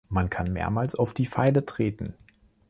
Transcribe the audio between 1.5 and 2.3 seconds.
treten.